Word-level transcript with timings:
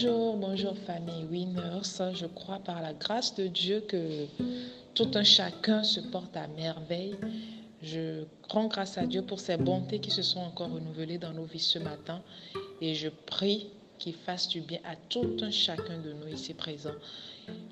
Bonjour, 0.00 0.36
bonjour 0.36 0.78
famille 0.86 1.24
Winners. 1.24 2.14
Je 2.14 2.26
crois 2.26 2.60
par 2.60 2.80
la 2.80 2.92
grâce 2.92 3.34
de 3.34 3.48
Dieu 3.48 3.80
que 3.80 4.26
tout 4.94 5.10
un 5.14 5.24
chacun 5.24 5.82
se 5.82 5.98
porte 5.98 6.36
à 6.36 6.46
merveille. 6.46 7.16
Je 7.82 8.22
rends 8.48 8.68
grâce 8.68 8.96
à 8.96 9.06
Dieu 9.06 9.22
pour 9.22 9.40
ses 9.40 9.56
bontés 9.56 9.98
qui 9.98 10.12
se 10.12 10.22
sont 10.22 10.38
encore 10.38 10.70
renouvelées 10.70 11.18
dans 11.18 11.32
nos 11.32 11.42
vies 11.42 11.58
ce 11.58 11.80
matin 11.80 12.22
et 12.80 12.94
je 12.94 13.08
prie 13.08 13.70
qu'il 13.98 14.14
fasse 14.14 14.46
du 14.46 14.60
bien 14.60 14.78
à 14.84 14.94
tout 15.08 15.36
un 15.42 15.50
chacun 15.50 15.98
de 15.98 16.12
nous 16.12 16.32
ici 16.32 16.54
présents. 16.54 16.94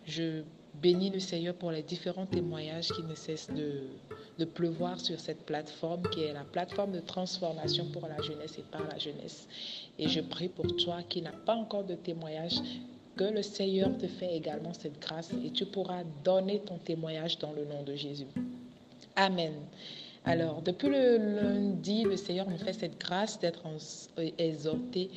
Je 0.05 0.43
bénis 0.83 1.11
le 1.11 1.21
Seigneur 1.21 1.55
pour 1.55 1.71
les 1.71 1.83
différents 1.83 2.27
témoignages 2.27 2.89
qui 2.89 3.03
ne 3.03 3.15
cessent 3.15 3.51
de, 3.51 4.45
pleuvoir 4.45 5.01
sur 5.01 5.19
cette 5.19 5.45
plateforme 5.45 6.03
qui 6.11 6.23
est 6.23 6.33
la 6.33 6.45
plateforme 6.45 6.93
de 6.93 7.01
transformation 7.01 7.87
pour 7.93 8.07
la 8.07 8.21
jeunesse 8.23 8.59
et 8.59 8.65
par 8.71 8.87
la 8.87 8.99
jeunesse. 8.99 9.49
Et 9.99 10.09
je 10.09 10.21
prie 10.21 10.49
pour 10.49 10.67
toi 10.77 10.99
qui 11.09 11.23
n'as 11.23 11.33
pas 11.33 11.55
encore 11.55 11.85
de 11.85 11.95
témoignage, 11.95 12.61
que 13.17 13.25
le 13.25 13.43
Seigneur 13.43 13.97
te 13.97 14.07
fait 14.07 14.37
également 14.37 14.75
cette 14.75 15.01
grâce 15.01 15.31
et 15.45 15.51
tu 15.51 15.65
pourras 15.65 16.05
donner 16.23 16.61
ton 16.61 16.77
témoignage 16.77 17.39
dans 17.39 17.53
le 17.53 17.65
nom 17.65 17.83
de 17.83 17.95
Jésus. 17.95 18.27
Amen. 19.17 19.55
Alors, 20.27 20.61
depuis 20.61 20.89
le 20.89 21.17
lundi, 21.19 22.03
le 22.03 22.17
Seigneur 22.17 22.51
nous 22.51 22.59
fait 22.59 22.73
cette 22.73 23.01
grâce 23.01 23.39
d'être 23.39 23.63
exhorté 24.39 25.09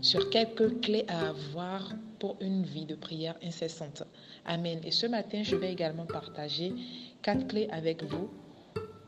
sur 0.00 0.30
quelques 0.30 0.80
clés 0.80 1.04
à 1.06 1.28
avoir 1.28 1.92
pour 2.24 2.38
une 2.40 2.62
vie 2.62 2.86
de 2.86 2.94
prière 2.94 3.36
incessante. 3.42 4.02
Amen. 4.46 4.80
Et 4.82 4.90
ce 4.90 5.06
matin, 5.06 5.42
je 5.42 5.56
vais 5.56 5.70
également 5.70 6.06
partager 6.06 6.72
quatre 7.20 7.46
clés 7.46 7.68
avec 7.70 8.02
vous 8.02 8.30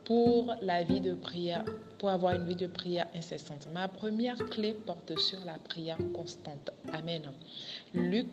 pour 0.04 0.54
la 0.60 0.82
vie 0.82 1.00
de 1.00 1.14
prière, 1.14 1.64
pour 1.98 2.10
avoir 2.10 2.34
une 2.34 2.46
vie 2.46 2.56
de 2.56 2.66
prière 2.66 3.06
incessante. 3.14 3.68
Ma 3.72 3.88
première 3.88 4.36
clé 4.36 4.74
porte 4.74 5.18
sur 5.18 5.38
la 5.44 5.58
prière 5.58 5.98
constante. 6.12 6.70
Amen. 6.92 7.22
Luc 7.94 8.26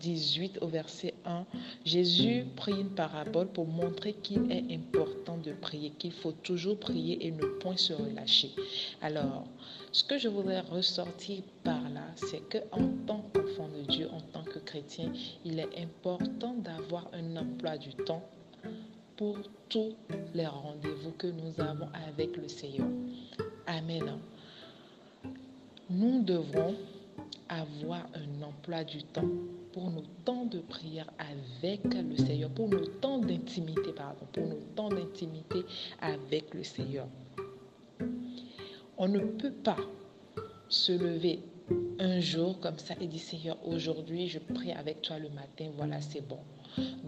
18 0.00 0.58
au 0.62 0.66
verset 0.66 1.14
1, 1.26 1.44
Jésus 1.84 2.44
prie 2.56 2.72
une 2.72 2.90
parabole 2.90 3.48
pour 3.48 3.66
montrer 3.66 4.14
qu'il 4.14 4.50
est 4.50 4.74
important 4.74 5.36
de 5.36 5.52
prier, 5.52 5.90
qu'il 5.90 6.12
faut 6.12 6.32
toujours 6.32 6.78
prier 6.78 7.26
et 7.26 7.30
ne 7.30 7.44
point 7.44 7.76
se 7.76 7.92
relâcher. 7.92 8.50
Alors, 9.02 9.44
ce 9.92 10.04
que 10.04 10.18
je 10.18 10.28
voudrais 10.28 10.60
ressortir 10.60 11.42
par 11.64 11.82
là, 11.90 12.06
c'est 12.14 12.48
que 12.48 12.58
en 12.72 12.88
tant 13.06 13.24
qu'enfant 13.34 13.68
de 13.68 13.90
Dieu, 13.90 14.08
en 14.12 14.20
tant 14.20 14.44
que 14.44 14.60
chrétien, 14.60 15.12
il 15.44 15.58
est 15.58 15.78
important 15.78 16.54
d'avoir 16.54 17.10
un 17.12 17.36
emploi 17.36 17.76
du 17.76 17.92
temps 17.92 18.22
pour 19.16 19.36
tous 19.70 19.94
les 20.34 20.46
rendez-vous 20.46 21.12
que 21.12 21.28
nous 21.28 21.60
avons 21.60 21.88
avec 22.08 22.36
le 22.36 22.48
Seigneur. 22.48 22.88
Amen. 23.68 24.18
Nous 25.88 26.22
devons 26.24 26.74
avoir 27.48 28.04
un 28.14 28.42
emploi 28.42 28.82
du 28.82 29.04
temps 29.04 29.28
pour 29.72 29.90
nos 29.90 30.02
temps 30.24 30.44
de 30.46 30.58
prière 30.58 31.08
avec 31.18 31.82
le 31.94 32.16
Seigneur, 32.16 32.50
pour 32.50 32.68
nos 32.68 32.84
temps 32.84 33.18
d'intimité, 33.18 33.92
pardon, 33.94 34.26
pour 34.32 34.46
nos 34.46 34.60
temps 34.74 34.88
d'intimité 34.88 35.64
avec 36.00 36.52
le 36.52 36.64
Seigneur. 36.64 37.06
On 38.98 39.06
ne 39.06 39.20
peut 39.20 39.52
pas 39.52 39.78
se 40.68 40.92
lever 40.92 41.40
un 42.00 42.18
jour 42.18 42.58
comme 42.58 42.78
ça 42.78 42.94
et 43.00 43.06
dire 43.06 43.20
Seigneur, 43.20 43.56
aujourd'hui 43.64 44.26
je 44.26 44.40
prie 44.40 44.72
avec 44.72 45.02
toi 45.02 45.18
le 45.20 45.28
matin, 45.28 45.70
voilà, 45.76 46.00
c'est 46.00 46.26
bon. 46.26 46.38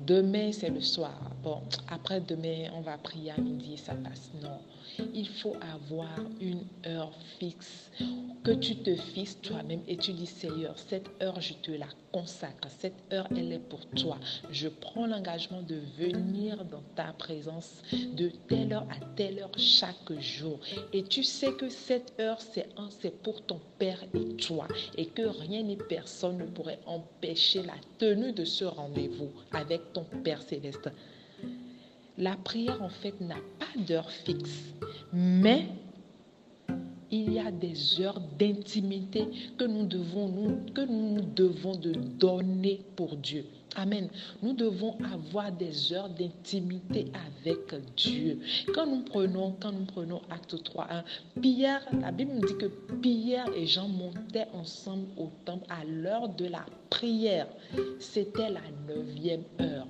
Demain, 0.06 0.52
c'est 0.52 0.70
le 0.70 0.80
soir. 0.80 1.18
Bon, 1.42 1.60
après 1.88 2.20
demain, 2.20 2.70
on 2.74 2.80
va 2.80 2.98
prier 2.98 3.30
à 3.30 3.40
midi, 3.40 3.76
ça 3.76 3.94
passe. 3.94 4.30
Non. 4.42 4.58
Il 5.14 5.28
faut 5.28 5.56
avoir 5.74 6.18
une 6.40 6.64
heure 6.86 7.12
fixe 7.38 7.90
que 8.44 8.50
tu 8.50 8.76
te 8.76 8.94
fixes 8.94 9.40
toi-même 9.40 9.80
et 9.88 9.96
tu 9.96 10.12
dis 10.12 10.26
Seigneur, 10.26 10.74
cette 10.76 11.08
heure, 11.22 11.40
je 11.40 11.54
te 11.54 11.70
la 11.70 11.86
consacre. 12.12 12.68
Cette 12.68 13.00
heure, 13.12 13.26
elle 13.30 13.52
est 13.52 13.58
pour 13.58 13.86
toi. 13.90 14.18
Je 14.50 14.68
prends 14.68 15.06
l'engagement 15.06 15.62
de 15.62 15.78
venir 15.98 16.64
dans 16.64 16.82
ta 16.94 17.12
présence 17.12 17.82
de 17.92 18.30
telle 18.48 18.72
heure 18.72 18.86
à 18.90 19.04
telle 19.16 19.38
heure 19.38 19.56
chaque 19.56 20.12
jour. 20.20 20.58
Et 20.92 21.04
tu 21.04 21.22
sais 21.22 21.52
que 21.52 21.68
cette 21.68 22.12
heure, 22.20 22.40
c'est 22.40 22.68
c'est 23.00 23.22
pour 23.22 23.42
ton 23.42 23.60
Père 23.78 24.02
et 24.14 24.36
toi. 24.36 24.68
Et 24.96 25.06
que 25.06 25.22
rien 25.22 25.62
ni 25.62 25.76
personne 25.76 26.38
ne 26.38 26.44
pourrait 26.44 26.80
empêcher 26.86 27.62
la 27.62 27.74
tenue 27.98 28.32
de 28.32 28.44
ce 28.44 28.64
rendez-vous 28.64 29.30
avec 29.54 29.92
ton 29.92 30.04
Père 30.24 30.42
céleste. 30.42 30.90
La 32.18 32.36
prière, 32.36 32.82
en 32.82 32.88
fait, 32.88 33.20
n'a 33.20 33.40
pas 33.58 33.80
d'heure 33.80 34.10
fixe, 34.10 34.74
mais 35.12 35.66
il 37.10 37.32
y 37.32 37.38
a 37.38 37.50
des 37.50 38.00
heures 38.00 38.20
d'intimité 38.38 39.26
que 39.58 39.64
nous 39.64 39.86
devons, 39.86 40.28
nous, 40.28 40.72
que 40.74 40.80
nous 40.82 41.22
devons 41.22 41.76
de 41.76 41.92
donner 41.92 42.80
pour 42.96 43.16
Dieu. 43.16 43.44
Amen. 43.76 44.08
Nous 44.42 44.52
devons 44.52 44.96
avoir 45.12 45.50
des 45.50 45.92
heures 45.92 46.10
d'intimité 46.10 47.10
avec 47.14 47.74
Dieu. 47.96 48.40
Quand 48.74 48.86
nous 48.86 49.02
prenons, 49.02 49.56
quand 49.60 49.72
nous 49.72 49.86
prenons 49.86 50.20
Acte 50.30 50.62
3, 50.62 50.88
1, 50.90 51.04
Pierre, 51.40 51.82
la 52.00 52.12
Bible 52.12 52.32
nous 52.34 52.46
dit 52.46 52.58
que 52.58 52.66
Pierre 53.00 53.48
et 53.56 53.66
Jean 53.66 53.88
montaient 53.88 54.48
ensemble 54.52 55.06
au 55.16 55.30
temple 55.44 55.66
à 55.70 55.84
l'heure 55.84 56.28
de 56.28 56.46
la 56.46 56.66
prière. 56.90 57.46
C'était 57.98 58.50
la 58.50 58.60
neuvième 58.86 59.44
heure. 59.60 59.86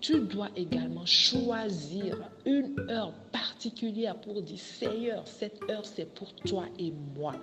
Tu 0.00 0.20
dois 0.20 0.48
également 0.54 1.06
choisir 1.06 2.18
une 2.44 2.78
heure 2.90 3.12
particulière 3.32 4.16
pour 4.16 4.42
dire, 4.42 4.58
Seigneur, 4.58 5.26
cette 5.26 5.58
heure 5.70 5.84
c'est 5.84 6.12
pour 6.14 6.34
toi 6.34 6.66
et 6.78 6.92
moi. 7.16 7.34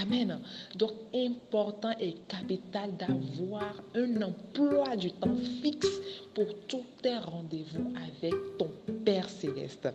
Amen. 0.00 0.40
Donc, 0.74 0.92
important 1.14 1.92
et 2.00 2.14
capital 2.26 2.96
d'avoir 2.96 3.74
un 3.94 4.22
emploi 4.22 4.96
du 4.96 5.12
temps 5.12 5.36
fixe 5.62 6.00
pour 6.34 6.46
tous 6.66 6.84
tes 7.02 7.18
rendez-vous 7.18 7.92
avec 7.96 8.34
ton 8.58 8.70
Père 9.04 9.28
céleste. 9.28 9.88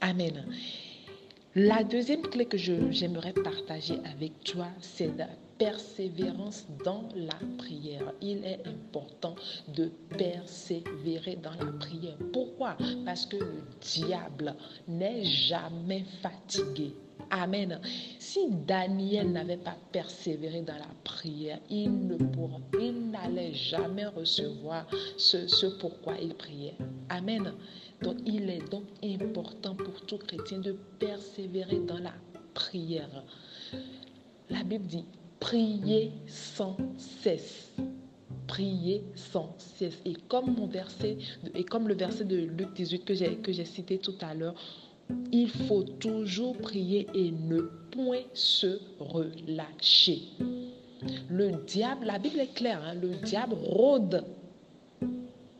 Amen. 0.00 0.46
La 1.54 1.84
deuxième 1.84 2.22
clé 2.22 2.46
que 2.46 2.56
j'aimerais 2.56 3.32
partager 3.32 3.98
avec 4.04 4.42
toi, 4.42 4.66
c'est 4.80 5.16
la 5.16 5.28
persévérance 5.58 6.66
dans 6.84 7.08
la 7.14 7.38
prière. 7.58 8.12
Il 8.20 8.44
est 8.44 8.60
important 8.66 9.36
de 9.68 9.90
persévérer 10.16 11.36
dans 11.36 11.52
la 11.52 11.72
prière. 11.72 12.16
Pourquoi? 12.32 12.76
Parce 13.04 13.26
que 13.26 13.36
le 13.36 13.62
diable 13.80 14.54
n'est 14.88 15.24
jamais 15.24 16.04
fatigué. 16.22 16.92
Amen. 17.30 17.80
Si 18.18 18.48
Daniel 18.66 19.32
n'avait 19.32 19.56
pas 19.56 19.76
persévéré 19.92 20.62
dans 20.62 20.74
la 20.74 20.90
prière, 21.04 21.58
il 21.70 22.06
ne 22.06 22.16
il 22.80 23.10
n'allait 23.10 23.54
jamais 23.54 24.06
recevoir 24.06 24.86
ce, 25.16 25.46
ce 25.46 25.66
pourquoi 25.66 26.14
il 26.20 26.34
priait. 26.34 26.74
Amen. 27.08 27.52
Donc, 28.02 28.16
il 28.26 28.50
est 28.50 28.70
donc 28.70 28.84
important 29.02 29.74
pour 29.74 30.00
tout 30.02 30.18
chrétien 30.18 30.58
de 30.58 30.72
persévérer 30.98 31.80
dans 31.80 31.98
la 31.98 32.12
prière. 32.52 33.24
La 34.50 34.62
Bible 34.62 34.86
dit, 34.86 35.04
priez 35.40 36.12
sans 36.26 36.76
cesse. 36.96 37.72
Priez 38.46 39.02
sans 39.14 39.54
cesse. 39.58 40.00
Et 40.04 40.14
comme 40.28 40.54
mon 40.54 40.66
verset, 40.66 41.16
et 41.54 41.64
comme 41.64 41.88
le 41.88 41.94
verset 41.94 42.24
de 42.24 42.36
Luc 42.36 42.74
18 42.74 43.04
que 43.04 43.14
j'ai, 43.14 43.36
que 43.36 43.52
j'ai 43.52 43.64
cité 43.64 43.98
tout 43.98 44.16
à 44.20 44.34
l'heure, 44.34 44.54
il 45.32 45.48
faut 45.48 45.82
toujours 45.82 46.56
prier 46.56 47.06
et 47.14 47.30
ne 47.30 47.62
point 47.90 48.22
se 48.32 48.78
relâcher. 48.98 50.22
Le 51.28 51.52
diable, 51.66 52.06
la 52.06 52.18
Bible 52.18 52.40
est 52.40 52.54
claire, 52.54 52.80
hein, 52.84 52.94
le 52.94 53.08
diable 53.24 53.54
rôde 53.54 54.24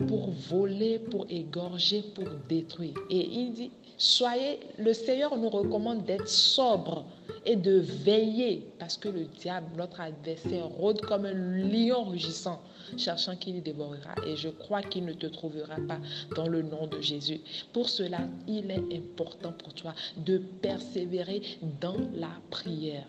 pour 0.07 0.31
voler, 0.31 0.99
pour 0.99 1.27
égorger, 1.29 2.03
pour 2.15 2.29
détruire. 2.49 2.95
Et 3.11 3.27
il 3.27 3.53
dit, 3.53 3.71
soyez, 3.97 4.61
le 4.79 4.93
Seigneur 4.93 5.37
nous 5.37 5.49
recommande 5.49 6.05
d'être 6.05 6.29
sobre 6.29 7.05
et 7.47 7.57
de 7.57 7.79
veiller, 7.79 8.67
parce 8.79 8.97
que 8.97 9.09
le 9.09 9.25
diable, 9.25 9.67
notre 9.77 10.01
adversaire, 10.01 10.67
rôde 10.67 11.01
comme 11.03 11.27
un 11.27 11.33
lion 11.33 12.05
rugissant, 12.05 12.61
cherchant 12.97 13.37
qui 13.37 13.53
dévorera. 13.61 14.15
Et 14.27 14.37
je 14.37 14.49
crois 14.49 14.83
qu'il 14.83 15.05
ne 15.05 15.13
te 15.13 15.27
trouvera 15.27 15.77
pas 15.89 15.99
dans 16.35 16.49
le 16.49 16.63
nom 16.63 16.87
de 16.87 17.01
Jésus. 17.01 17.41
Pour 17.73 17.89
cela, 17.89 18.21
il 18.49 18.71
est 18.71 18.97
important 18.97 19.53
pour 19.53 19.75
toi 19.75 19.95
de 20.17 20.39
persévérer 20.39 21.43
dans 21.81 21.97
la 22.15 22.31
prière. 22.51 23.07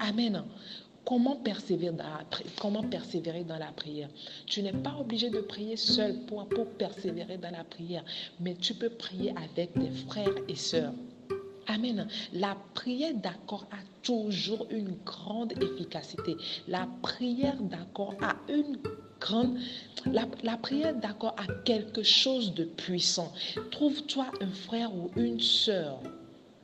Amen. 0.00 0.42
Comment 1.08 1.36
persévérer, 1.36 1.94
dans 1.94 3.56
la, 3.56 3.72
prière? 3.72 4.10
Tu 4.44 4.62
n'es 4.62 4.74
pas 4.74 4.94
obligé 5.00 5.30
de 5.30 5.40
prier 5.40 5.78
seul 5.78 6.26
pour, 6.26 6.46
persévérer 6.76 7.38
dans 7.38 7.50
la 7.50 7.64
prière, 7.64 8.04
mais 8.40 8.54
tu 8.54 8.74
peux 8.74 8.90
prier 8.90 9.32
avec 9.42 9.72
tes 9.72 9.90
frères 10.06 10.34
et 10.48 10.54
sœurs. 10.54 10.92
Amen. 11.66 12.06
La 12.34 12.58
prière 12.74 13.14
d'accord 13.14 13.66
a 13.70 13.78
toujours 14.02 14.66
une 14.68 14.98
grande 15.06 15.54
efficacité. 15.62 16.36
La 16.66 16.86
prière 17.00 17.56
d'accord 17.62 18.14
a 18.20 18.36
une 18.52 18.76
grande... 19.18 19.56
La 20.04 20.58
prière 20.58 20.94
d'accord 20.94 21.36
a 21.38 21.50
quelque 21.64 22.02
chose 22.02 22.52
de 22.52 22.64
puissant. 22.64 23.32
Trouve-toi 23.70 24.26
un 24.42 24.50
frère 24.50 24.94
ou 24.94 25.10
une 25.16 25.40
sœur 25.40 26.02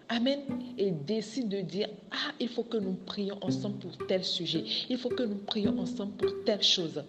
Amen. 0.08 0.40
Et 0.76 0.90
décide 0.90 1.48
de 1.48 1.60
dire, 1.60 1.88
ah, 2.10 2.32
il 2.38 2.48
faut 2.48 2.62
que 2.64 2.76
nous 2.76 2.94
prions 2.94 3.38
ensemble 3.42 3.78
pour 3.78 4.06
tel 4.06 4.24
sujet. 4.24 4.64
Il 4.90 4.98
faut 4.98 5.08
que 5.08 5.22
nous 5.22 5.36
prions 5.36 5.78
ensemble 5.78 6.12
pour 6.12 6.30
telle 6.44 6.62
chose. 6.62 7.02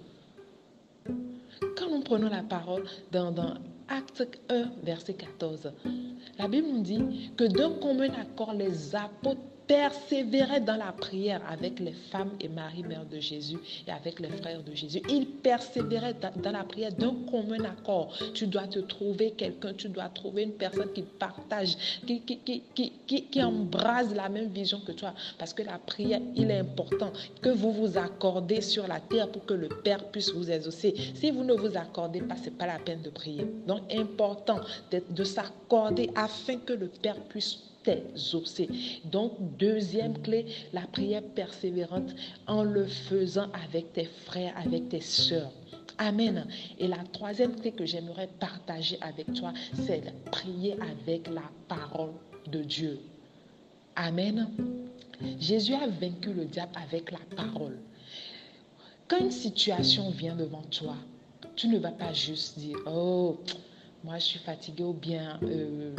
Quand 1.78 1.90
nous 1.90 2.02
prenons 2.02 2.30
la 2.30 2.44
parole 2.44 2.86
dans, 3.12 3.32
dans 3.32 3.56
Acte 3.88 4.28
1, 4.50 4.72
verset 4.84 5.14
14, 5.14 5.72
la 6.40 6.48
Bible 6.48 6.68
nous 6.68 6.82
dit 6.82 7.32
que 7.38 7.44
d'un 7.44 7.72
commun 7.74 8.10
accord, 8.14 8.54
les 8.54 8.96
apôtres 8.96 9.42
persévérait 9.68 10.62
dans 10.62 10.78
la 10.78 10.92
prière 10.92 11.42
avec 11.50 11.80
les 11.80 11.94
femmes 12.12 12.32
et 12.40 12.48
Marie, 12.48 12.84
mère 12.84 13.06
de 13.06 13.20
Jésus, 13.20 13.58
et 13.88 13.92
avec 13.92 14.20
les 14.20 14.30
frères 14.30 14.62
de 14.64 14.74
Jésus. 14.74 15.02
Il 15.10 15.28
persévérait 15.28 16.16
dans, 16.44 16.52
la 16.52 16.64
prière 16.64 16.92
d'un 16.94 17.16
commun 17.30 17.64
accord. 17.66 18.16
Tu 18.34 18.48
dois 18.48 18.68
te 18.68 18.80
trouver 18.80 19.32
quelqu'un, 19.32 19.74
tu 19.74 19.90
dois 19.90 20.10
trouver 20.10 20.44
une 20.44 20.54
personne 20.54 20.92
qui 20.94 21.02
partage, 21.02 21.76
qui, 22.06 22.22
qui, 22.22 22.40
qui, 22.74 23.24
qui, 23.24 23.44
embrase 23.44 24.14
la 24.14 24.30
même 24.30 24.50
vision 24.50 24.80
que 24.80 24.92
toi. 24.92 25.14
Parce 25.38 25.54
que 25.54 25.64
la 25.64 25.78
prière, 25.78 26.22
il 26.36 26.52
est 26.52 26.60
important 26.60 27.12
que 27.42 27.50
vous 27.50 27.72
vous 27.72 27.98
accordez 27.98 28.62
sur 28.62 28.88
la 28.88 29.00
terre 29.00 29.30
pour 29.30 29.46
que 29.46 29.54
le 29.54 29.70
Père 29.70 30.04
puisse 30.12 30.32
vous 30.34 30.50
exaucer. 30.50 30.94
Si 31.16 31.32
vous 31.32 31.44
ne 31.44 31.54
vous 31.54 31.78
accordez 31.78 32.22
pas, 32.22 32.36
ce 32.36 32.46
n'est 32.46 32.52
pas 32.52 32.68
la 32.68 32.80
peine 32.80 33.02
de 33.02 33.10
prier. 33.10 33.46
Donc, 33.68 33.82
important 33.94 34.62
de 34.92 35.24
s'accorder 35.24 36.10
afin 36.16 36.58
que 36.58 36.74
le 36.74 36.88
Père 36.88 37.20
puisse 37.30 37.60
exaucé. 37.88 38.70
Donc, 39.06 39.34
deuxième 39.58 40.18
clé, 40.22 40.46
la 40.74 40.82
prière 40.82 41.24
persévérante 41.36 42.16
en 42.48 42.64
le 42.64 42.86
faisant 42.86 43.50
avec 43.66 43.94
tes 43.94 44.06
frères, 44.26 44.54
avec 44.58 44.90
tes 44.90 45.02
soeurs. 45.02 45.52
Amen. 45.98 46.46
Et 46.78 46.88
la 46.88 47.04
troisième 47.14 47.56
clé 47.56 47.72
que 47.72 47.86
j'aimerais 47.86 48.30
partager 48.40 48.98
avec 49.02 49.34
toi, 49.34 49.54
c'est 49.86 50.02
de 50.02 50.30
prier 50.30 50.76
avec 50.82 51.28
la 51.28 51.50
parole 51.68 52.12
de 52.52 52.62
Dieu. 52.62 53.00
Amen. 53.96 54.50
Jésus 55.40 55.74
a 55.74 55.88
vaincu 55.88 56.34
le 56.34 56.46
diable 56.46 56.74
avec 56.76 57.12
la 57.12 57.20
parole. 57.36 57.78
Quand 59.08 59.20
une 59.20 59.32
situation 59.32 60.10
vient 60.10 60.36
devant 60.36 60.64
toi, 60.64 60.96
tu 61.56 61.68
ne 61.68 61.78
vas 61.78 61.92
pas 61.92 62.12
juste 62.12 62.60
dire, 62.60 62.78
oh, 62.88 63.38
moi 64.04 64.18
je 64.18 64.26
suis 64.26 64.40
fatigué 64.40 64.84
ou 64.84 64.94
bien, 64.94 65.40
euh, 65.44 65.96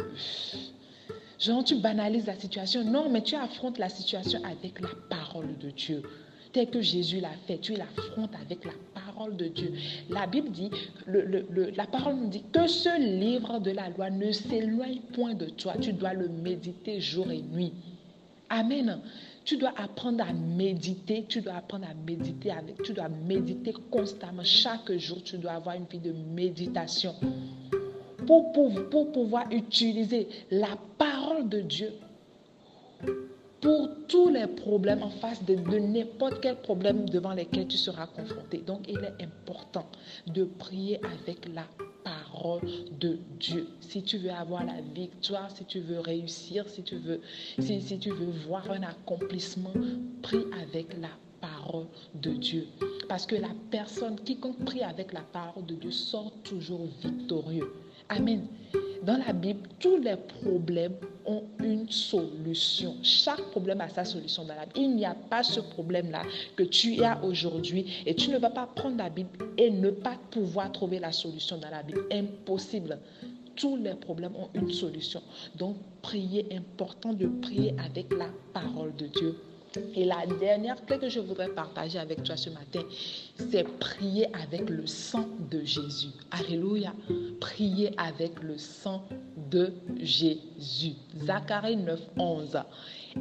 Genre, 1.39 1.63
tu 1.63 1.75
banalises 1.75 2.25
la 2.25 2.35
situation. 2.35 2.83
Non, 2.83 3.09
mais 3.09 3.21
tu 3.21 3.35
affrontes 3.35 3.77
la 3.77 3.89
situation 3.89 4.39
avec 4.43 4.79
la 4.81 4.89
parole 5.09 5.57
de 5.59 5.69
Dieu. 5.69 6.01
Tel 6.51 6.69
que 6.69 6.81
Jésus 6.81 7.19
l'a 7.19 7.33
fait, 7.45 7.59
tu 7.59 7.75
l'affrontes 7.75 8.33
avec 8.41 8.65
la 8.65 8.71
parole 8.95 9.35
de 9.35 9.47
Dieu. 9.47 9.73
La 10.09 10.25
Bible 10.25 10.49
dit, 10.49 10.71
la 11.05 11.85
parole 11.85 12.15
nous 12.15 12.29
dit 12.29 12.43
que 12.51 12.65
ce 12.67 12.99
livre 12.99 13.59
de 13.59 13.71
la 13.71 13.89
loi 13.89 14.09
ne 14.09 14.31
s'éloigne 14.31 14.99
point 15.13 15.35
de 15.35 15.45
toi. 15.45 15.73
Tu 15.79 15.93
dois 15.93 16.13
le 16.13 16.27
méditer 16.27 16.99
jour 17.01 17.29
et 17.29 17.41
nuit. 17.41 17.73
Amen. 18.49 19.01
Tu 19.43 19.57
dois 19.57 19.73
apprendre 19.77 20.23
à 20.23 20.33
méditer, 20.33 21.25
tu 21.27 21.41
dois 21.41 21.55
apprendre 21.55 21.85
à 21.85 21.93
méditer 21.93 22.51
avec, 22.51 22.81
tu 22.81 22.93
dois 22.93 23.09
méditer 23.09 23.73
constamment. 23.91 24.43
Chaque 24.43 24.91
jour, 24.97 25.21
tu 25.23 25.37
dois 25.37 25.51
avoir 25.53 25.75
une 25.75 25.85
vie 25.85 25.99
de 25.99 26.11
méditation 26.11 27.13
pour, 28.27 29.11
pouvoir 29.11 29.45
utiliser 29.51 30.27
la 30.51 30.77
parole 30.97 31.49
de 31.49 31.61
Dieu 31.61 31.93
pour 33.61 33.89
tous 34.07 34.29
les 34.29 34.45
problèmes 34.45 35.01
en 35.01 35.09
face 35.09 35.43
de, 35.43 35.55
n'importe 35.55 36.41
quel 36.41 36.57
problème 36.57 37.09
devant 37.09 37.33
lesquels 37.33 37.67
tu 37.67 37.77
seras 37.77 38.05
confronté. 38.05 38.59
Donc, 38.59 38.81
il 38.87 38.99
est 38.99 39.23
important 39.23 39.85
de 40.27 40.43
prier 40.43 40.99
avec 41.03 41.47
la 41.53 41.65
parole 42.03 42.61
de 42.99 43.17
Dieu. 43.39 43.67
Si 43.81 44.03
tu 44.03 44.19
veux 44.19 44.31
avoir 44.31 44.63
la 44.63 44.79
victoire, 44.93 45.49
si 45.49 45.65
tu 45.65 45.79
veux 45.79 45.99
réussir, 45.99 46.67
si 46.69 46.83
tu 46.83 46.97
veux, 46.97 47.19
si 47.59 47.99
tu 47.99 48.11
veux 48.11 48.31
voir 48.47 48.69
un 48.69 48.83
accomplissement, 48.83 49.73
prie 50.21 50.45
avec 50.61 50.95
la 51.01 51.09
parole 51.41 51.87
de 52.15 52.31
Dieu. 52.31 52.67
Parce 53.09 53.25
que 53.25 53.35
la 53.35 53.51
personne, 53.71 54.17
quiconque 54.19 54.63
prie 54.65 54.83
avec 54.83 55.13
la 55.13 55.21
parole 55.21 55.65
de 55.65 55.75
Dieu, 55.75 55.91
sort 55.91 56.31
toujours 56.43 56.85
victorieux. 57.01 57.73
Amen. 58.09 58.47
Dans 59.03 59.17
la 59.17 59.31
Bible, 59.31 59.61
tous 59.79 59.97
les 59.97 60.15
problèmes 60.15 60.95
ont 61.25 61.43
une 61.63 61.89
solution. 61.89 62.95
Chaque 63.03 63.41
problème 63.51 63.79
a 63.81 63.89
sa 63.89 64.03
solution 64.03 64.43
dans 64.43 64.55
la 64.55 64.65
Bible. 64.65 64.79
Il 64.79 64.95
n'y 64.95 65.05
a 65.05 65.13
pas 65.13 65.43
ce 65.43 65.59
problème-là 65.59 66.23
que 66.55 66.63
tu 66.63 67.03
as 67.03 67.23
aujourd'hui 67.23 68.03
et 68.05 68.15
tu 68.15 68.29
ne 68.31 68.37
vas 68.37 68.49
pas 68.49 68.67
prendre 68.67 68.97
la 68.97 69.09
Bible 69.09 69.29
et 69.57 69.69
ne 69.69 69.91
pas 69.91 70.17
pouvoir 70.31 70.71
trouver 70.71 70.99
la 70.99 71.11
solution 71.11 71.57
dans 71.57 71.69
la 71.69 71.83
Bible. 71.83 72.05
Impossible. 72.11 72.99
Tous 73.55 73.75
les 73.77 73.95
problèmes 73.95 74.35
ont 74.35 74.49
une 74.53 74.71
solution. 74.71 75.21
Donc, 75.55 75.77
prier, 76.01 76.45
important 76.51 77.13
de 77.13 77.27
prier 77.41 77.73
avec 77.83 78.13
la 78.13 78.27
parole 78.53 78.95
de 78.95 79.07
Dieu. 79.07 79.35
Et 79.95 80.05
la 80.05 80.25
dernière 80.39 80.83
clé 80.85 80.97
que 80.97 81.09
je 81.09 81.19
voudrais 81.19 81.49
partager 81.49 81.99
avec 81.99 82.23
toi 82.23 82.37
ce 82.37 82.49
matin, 82.49 82.81
c'est 83.35 83.67
prier 83.79 84.27
avec 84.35 84.69
le 84.69 84.87
sang 84.87 85.27
de 85.51 85.63
Jésus. 85.63 86.09
Alléluia. 86.31 86.93
Prier 87.39 87.91
avec 87.97 88.41
le 88.41 88.57
sang 88.57 89.03
de 89.51 89.73
Jésus. 89.99 90.95
Zacharie 91.25 91.77
9, 91.77 91.99
11. 92.17 92.57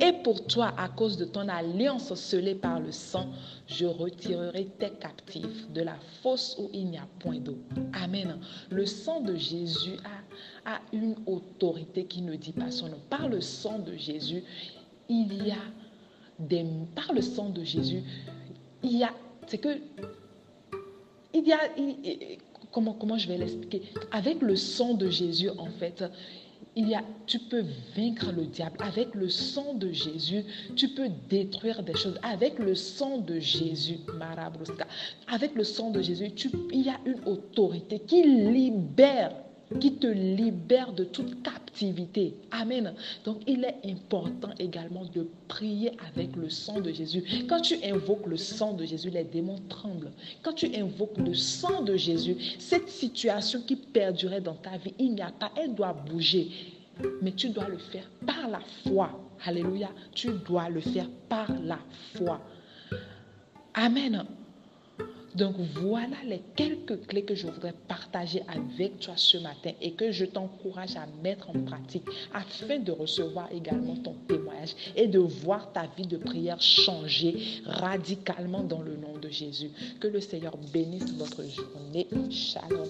Et 0.00 0.12
pour 0.22 0.46
toi, 0.46 0.74
à 0.76 0.88
cause 0.88 1.16
de 1.16 1.24
ton 1.24 1.48
alliance 1.48 2.12
scellée 2.14 2.54
par 2.54 2.80
le 2.80 2.92
sang, 2.92 3.28
je 3.66 3.86
retirerai 3.86 4.66
tes 4.78 4.90
captifs 4.90 5.70
de 5.72 5.80
la 5.80 5.96
fosse 6.22 6.56
où 6.58 6.68
il 6.72 6.86
n'y 6.86 6.98
a 6.98 7.06
point 7.18 7.38
d'eau. 7.38 7.56
Amen. 7.94 8.38
Le 8.70 8.84
sang 8.84 9.20
de 9.20 9.36
Jésus 9.36 9.96
a, 10.66 10.74
a 10.74 10.80
une 10.92 11.16
autorité 11.26 12.04
qui 12.04 12.20
ne 12.20 12.36
dit 12.36 12.52
pas 12.52 12.70
son 12.70 12.88
nom. 12.88 13.00
Par 13.08 13.28
le 13.28 13.40
sang 13.40 13.78
de 13.78 13.96
Jésus, 13.96 14.42
il 15.08 15.46
y 15.46 15.50
a 15.50 15.56
par 16.94 17.12
le 17.12 17.22
sang 17.22 17.50
de 17.50 17.64
Jésus, 17.64 18.02
il 18.82 18.98
y 18.98 19.04
a, 19.04 19.12
c'est 19.46 19.58
que, 19.58 19.78
il 21.34 21.46
y 21.46 21.52
a, 21.52 21.58
comment, 22.72 23.18
je 23.18 23.28
vais 23.28 23.38
l'expliquer? 23.38 23.82
Avec 24.10 24.40
le 24.42 24.56
sang 24.56 24.94
de 24.94 25.08
Jésus, 25.08 25.50
en 25.50 25.70
fait, 25.78 26.04
il 26.74 26.88
y 26.88 26.94
a, 26.94 27.02
tu 27.26 27.38
peux 27.38 27.64
vaincre 27.96 28.32
le 28.32 28.46
diable. 28.46 28.76
Avec 28.80 29.14
le 29.14 29.28
sang 29.28 29.74
de 29.74 29.90
Jésus, 29.92 30.44
tu 30.76 30.88
peux 30.88 31.08
détruire 31.28 31.82
des 31.82 31.94
choses. 31.94 32.18
Avec 32.22 32.58
le 32.58 32.74
sang 32.74 33.18
de 33.18 33.38
Jésus, 33.38 33.98
avec 35.28 35.54
le 35.54 35.64
sang 35.64 35.90
de 35.90 36.02
Jésus, 36.02 36.32
tu, 36.32 36.50
il 36.72 36.82
y 36.82 36.90
a 36.90 37.00
une 37.06 37.20
autorité 37.26 38.00
qui 38.00 38.22
libère 38.22 39.32
qui 39.80 39.94
te 39.94 40.06
libère 40.06 40.92
de 40.92 41.04
toute 41.04 41.42
captivité. 41.42 42.34
Amen. 42.50 42.94
Donc 43.24 43.38
il 43.46 43.64
est 43.64 43.78
important 43.84 44.50
également 44.58 45.04
de 45.14 45.26
prier 45.48 45.92
avec 46.08 46.36
le 46.36 46.48
sang 46.48 46.80
de 46.80 46.92
Jésus. 46.92 47.22
Quand 47.48 47.60
tu 47.60 47.76
invoques 47.84 48.26
le 48.26 48.36
sang 48.36 48.72
de 48.74 48.84
Jésus, 48.84 49.10
les 49.10 49.24
démons 49.24 49.60
tremblent. 49.68 50.12
Quand 50.42 50.52
tu 50.52 50.74
invoques 50.76 51.18
le 51.18 51.34
sang 51.34 51.82
de 51.82 51.96
Jésus, 51.96 52.36
cette 52.58 52.88
situation 52.88 53.60
qui 53.62 53.76
perdurait 53.76 54.40
dans 54.40 54.54
ta 54.54 54.76
vie, 54.76 54.94
il 54.98 55.14
n'y 55.14 55.22
a 55.22 55.32
pas, 55.32 55.50
elle 55.56 55.74
doit 55.74 55.92
bouger. 55.92 56.48
Mais 57.20 57.32
tu 57.32 57.50
dois 57.50 57.68
le 57.68 57.78
faire 57.78 58.08
par 58.24 58.48
la 58.48 58.60
foi. 58.84 59.10
Alléluia. 59.44 59.90
Tu 60.14 60.30
dois 60.46 60.68
le 60.70 60.80
faire 60.80 61.08
par 61.28 61.48
la 61.62 61.78
foi. 62.14 62.40
Amen. 63.74 64.24
Donc 65.36 65.54
voilà 65.74 66.16
les 66.24 66.40
quelques 66.56 67.06
clés 67.06 67.24
que 67.24 67.34
je 67.34 67.46
voudrais 67.46 67.74
partager 67.88 68.42
avec 68.48 69.00
toi 69.00 69.14
ce 69.16 69.36
matin 69.36 69.72
et 69.82 69.92
que 69.92 70.10
je 70.10 70.24
t'encourage 70.24 70.96
à 70.96 71.06
mettre 71.22 71.50
en 71.50 71.60
pratique 71.64 72.04
afin 72.32 72.78
de 72.78 72.92
recevoir 72.92 73.52
également 73.52 73.96
ton 73.96 74.14
témoignage 74.26 74.74
et 74.96 75.08
de 75.08 75.18
voir 75.18 75.72
ta 75.72 75.86
vie 75.96 76.06
de 76.06 76.16
prière 76.16 76.60
changer 76.60 77.36
radicalement 77.66 78.62
dans 78.62 78.80
le 78.80 78.96
nom 78.96 79.18
de 79.18 79.28
Jésus. 79.28 79.70
Que 80.00 80.08
le 80.08 80.20
Seigneur 80.20 80.56
bénisse 80.72 81.12
votre 81.12 81.42
journée. 81.42 82.06
Shalom. 82.30 82.88